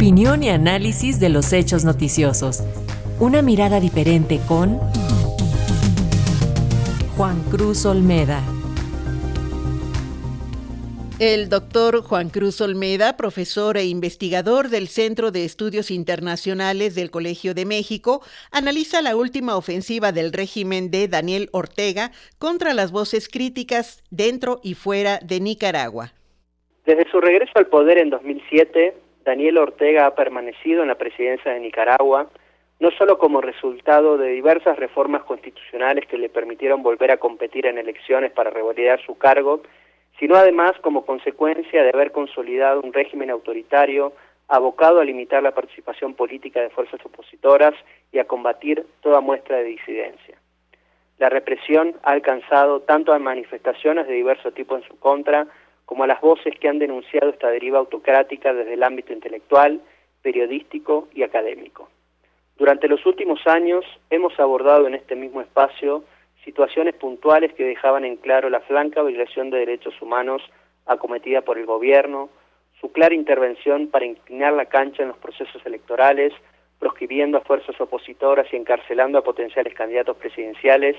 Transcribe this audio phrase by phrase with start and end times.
[0.00, 2.60] Opinión y análisis de los hechos noticiosos.
[3.18, 4.78] Una mirada diferente con
[7.18, 8.40] Juan Cruz Olmeda.
[11.18, 17.52] El doctor Juan Cruz Olmeda, profesor e investigador del Centro de Estudios Internacionales del Colegio
[17.52, 18.22] de México,
[18.52, 24.72] analiza la última ofensiva del régimen de Daniel Ortega contra las voces críticas dentro y
[24.72, 26.14] fuera de Nicaragua.
[26.86, 28.94] Desde su regreso al poder en 2007,
[29.30, 32.26] Daniel Ortega ha permanecido en la presidencia de Nicaragua,
[32.80, 37.78] no solo como resultado de diversas reformas constitucionales que le permitieron volver a competir en
[37.78, 39.62] elecciones para revalidar su cargo,
[40.18, 44.12] sino además como consecuencia de haber consolidado un régimen autoritario
[44.48, 47.74] abocado a limitar la participación política de fuerzas opositoras
[48.10, 50.38] y a combatir toda muestra de disidencia.
[51.18, 55.46] La represión ha alcanzado tanto a manifestaciones de diverso tipo en su contra,
[55.90, 59.80] como a las voces que han denunciado esta deriva autocrática desde el ámbito intelectual,
[60.22, 61.88] periodístico y académico.
[62.56, 66.04] Durante los últimos años hemos abordado en este mismo espacio
[66.44, 70.42] situaciones puntuales que dejaban en claro la flanca violación de derechos humanos
[70.86, 72.30] acometida por el gobierno,
[72.80, 76.32] su clara intervención para inclinar la cancha en los procesos electorales,
[76.78, 80.96] proscribiendo a fuerzas opositoras y encarcelando a potenciales candidatos presidenciales,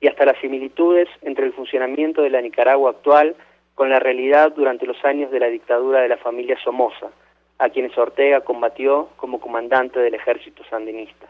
[0.00, 3.36] y hasta las similitudes entre el funcionamiento de la Nicaragua actual
[3.74, 7.10] con la realidad durante los años de la dictadura de la familia Somoza,
[7.58, 11.28] a quienes Ortega combatió como comandante del ejército sandinista.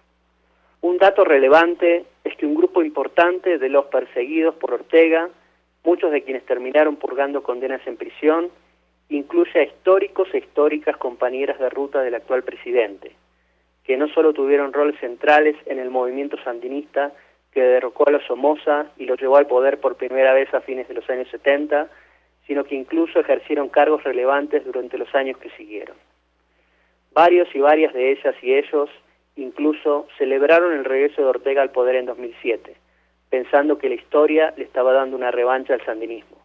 [0.80, 5.28] Un dato relevante es que un grupo importante de los perseguidos por Ortega,
[5.84, 8.50] muchos de quienes terminaron purgando condenas en prisión,
[9.10, 13.12] incluye a históricos e históricas compañeras de ruta del actual presidente,
[13.84, 17.12] que no solo tuvieron roles centrales en el movimiento sandinista
[17.52, 20.86] que derrocó a los Somoza y lo llevó al poder por primera vez a fines
[20.88, 21.88] de los años 70,
[22.51, 25.97] sino que incluso ejercieron cargos relevantes durante los años que siguieron.
[27.12, 28.91] Varios y varias de ellas y ellos
[29.37, 32.75] incluso celebraron el regreso de Ortega al poder en 2007,
[33.28, 36.39] pensando que la historia le estaba dando una revancha al sandinismo.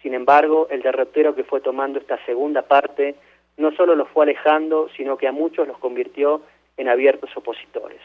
[0.00, 3.14] Sin embargo, el derrotero que fue tomando esta segunda parte
[3.58, 6.40] no solo los fue alejando, sino que a muchos los convirtió
[6.78, 8.00] en abiertos opositores.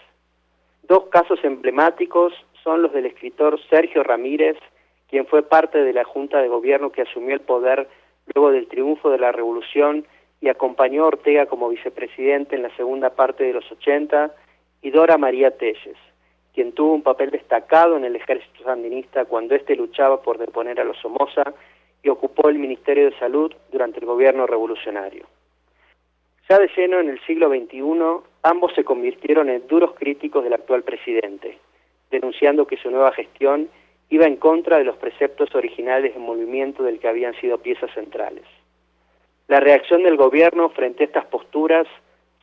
[0.89, 2.33] Dos casos emblemáticos
[2.65, 4.57] son los del escritor Sergio Ramírez,
[5.13, 7.87] quien fue parte de la Junta de Gobierno que asumió el poder
[8.33, 10.07] luego del triunfo de la Revolución
[10.41, 14.33] y acompañó a Ortega como vicepresidente en la segunda parte de los 80,
[14.81, 15.99] y Dora María Telles,
[16.55, 20.83] quien tuvo un papel destacado en el ejército sandinista cuando éste luchaba por deponer a
[20.83, 21.53] los Somoza
[22.01, 25.27] y ocupó el Ministerio de Salud durante el gobierno revolucionario.
[26.49, 27.83] Ya de lleno en el siglo XXI,
[28.41, 31.59] ambos se convirtieron en duros críticos del actual presidente,
[32.09, 33.69] denunciando que su nueva gestión
[34.13, 38.43] iba en contra de los preceptos originales del movimiento del que habían sido piezas centrales.
[39.47, 41.87] La reacción del gobierno frente a estas posturas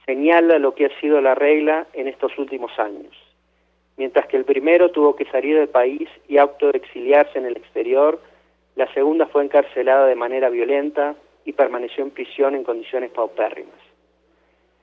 [0.04, 3.16] señala lo que ha sido la regla en estos últimos años.
[3.96, 8.20] Mientras que el primero tuvo que salir del país y de exiliarse en el exterior,
[8.74, 11.14] la segunda fue encarcelada de manera violenta
[11.44, 13.78] y permaneció en prisión en condiciones paupérrimas.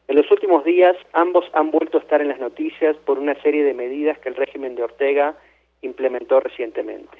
[0.07, 3.65] En los últimos días, ambos han vuelto a estar en las noticias por una serie
[3.65, 5.35] de medidas que el régimen de Ortega
[5.81, 7.17] implementó recientemente.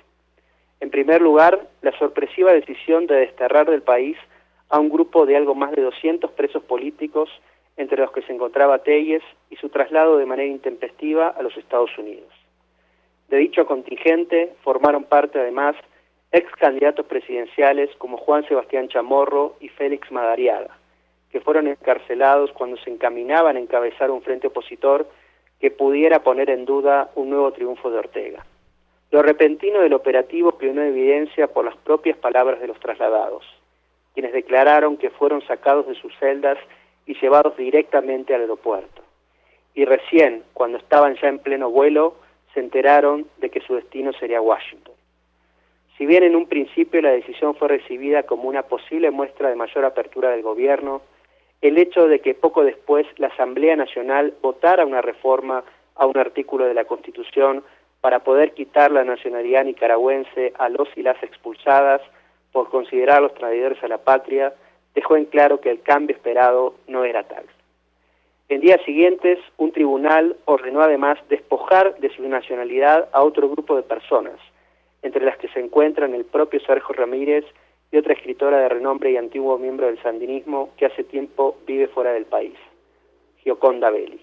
[0.79, 4.17] En primer lugar, la sorpresiva decisión de desterrar del país
[4.69, 7.29] a un grupo de algo más de 200 presos políticos,
[7.77, 11.95] entre los que se encontraba Telles, y su traslado de manera intempestiva a los Estados
[11.97, 12.31] Unidos.
[13.29, 15.75] De dicho contingente formaron parte además
[16.31, 20.77] ex candidatos presidenciales como Juan Sebastián Chamorro y Félix Madariaga,
[21.31, 25.07] que fueron encarcelados cuando se encaminaban a encabezar un frente opositor
[25.59, 28.45] que pudiera poner en duda un nuevo triunfo de Ortega.
[29.11, 33.43] Lo repentino del operativo quedó en evidencia por las propias palabras de los trasladados
[34.17, 36.57] quienes declararon que fueron sacados de sus celdas
[37.05, 39.03] y llevados directamente al aeropuerto.
[39.75, 42.15] Y recién, cuando estaban ya en pleno vuelo,
[42.51, 44.95] se enteraron de que su destino sería Washington.
[45.95, 49.85] Si bien en un principio la decisión fue recibida como una posible muestra de mayor
[49.85, 51.03] apertura del gobierno,
[51.61, 55.63] el hecho de que poco después la Asamblea Nacional votara una reforma
[55.95, 57.63] a un artículo de la Constitución
[58.01, 62.01] para poder quitar la nacionalidad nicaragüense a los y las expulsadas
[62.51, 64.53] por considerar traidores a la patria,
[64.93, 67.45] dejó en claro que el cambio esperado no era tal.
[68.49, 73.83] En días siguientes, un tribunal ordenó además despojar de su nacionalidad a otro grupo de
[73.83, 74.39] personas,
[75.01, 77.45] entre las que se encuentran el propio Sergio Ramírez
[77.91, 82.11] y otra escritora de renombre y antiguo miembro del sandinismo que hace tiempo vive fuera
[82.13, 82.55] del país,
[83.43, 84.21] Gioconda Belli.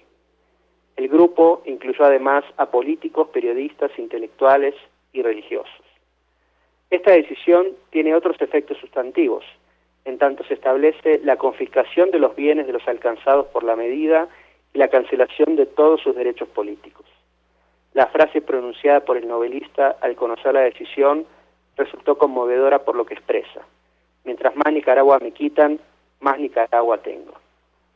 [0.97, 4.75] El grupo incluyó además a políticos, periodistas, intelectuales
[5.13, 5.85] y religiosos.
[6.91, 9.45] Esta decisión tiene otros efectos sustantivos,
[10.05, 14.29] en tanto se establece la confiscación de los bienes de los alcanzados por la medida
[14.75, 17.07] y la cancelación de todos sus derechos políticos.
[17.95, 21.27] La frase pronunciada por el novelista al conocer la decisión
[21.77, 23.61] resultó conmovedora por lo que expresa.
[24.25, 25.79] Mientras más Nicaragua me quitan,
[26.21, 27.35] más Nicaragua tengo.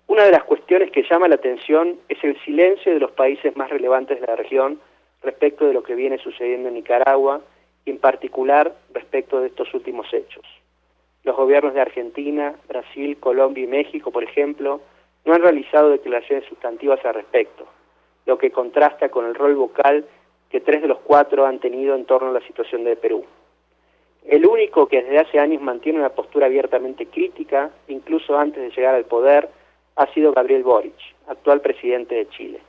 [0.07, 3.71] Una de las cuestiones que llama la atención es el silencio de los países más
[3.71, 4.81] relevantes de la región
[5.23, 7.41] respecto de lo que viene sucediendo en Nicaragua
[7.85, 10.45] y en particular respecto de estos últimos hechos.
[11.25, 14.81] Los gobiernos de Argentina, Brasil, Colombia y México, por ejemplo,
[15.25, 17.67] no han realizado declaraciones sustantivas al respecto,
[18.25, 20.07] lo que contrasta con el rol vocal
[20.51, 23.25] que tres de los cuatro han tenido en torno a la situación de Perú.
[24.29, 28.95] El único que desde hace años mantiene una postura abiertamente crítica, incluso antes de llegar
[28.95, 29.49] al poder,
[29.97, 30.95] ha sido Gabriel Boric,
[31.29, 32.61] actual presidente de Chile.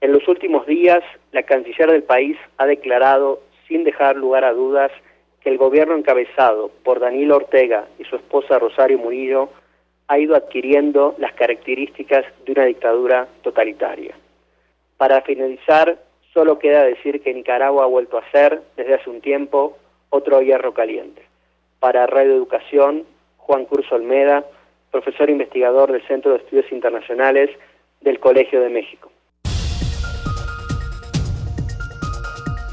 [0.00, 4.90] En los últimos días, la canciller del país ha declarado, sin dejar lugar a dudas,
[5.40, 9.48] que el gobierno encabezado por Daniel Ortega y su esposa Rosario Murillo
[10.08, 14.16] ha ido adquiriendo las características de una dictadura totalitaria.
[14.96, 15.98] Para finalizar,
[16.34, 19.78] solo queda decir que Nicaragua ha vuelto a ser, desde hace un tiempo,
[20.10, 21.22] otro hierro caliente.
[21.78, 23.04] Para Radio Educación,
[23.38, 24.44] Juan Curso Olmeda,
[24.90, 27.50] profesor investigador del Centro de Estudios Internacionales
[28.00, 29.10] del Colegio de México.